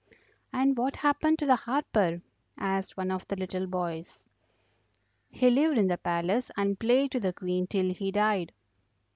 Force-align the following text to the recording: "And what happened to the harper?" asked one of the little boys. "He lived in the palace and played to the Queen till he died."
"And 0.51 0.75
what 0.79 0.95
happened 0.95 1.37
to 1.37 1.45
the 1.45 1.55
harper?" 1.55 2.23
asked 2.57 2.97
one 2.97 3.11
of 3.11 3.27
the 3.27 3.35
little 3.35 3.67
boys. 3.67 4.27
"He 5.29 5.51
lived 5.51 5.77
in 5.77 5.89
the 5.89 5.99
palace 5.99 6.49
and 6.57 6.79
played 6.79 7.11
to 7.11 7.19
the 7.19 7.33
Queen 7.33 7.67
till 7.67 7.93
he 7.93 8.11
died." 8.11 8.51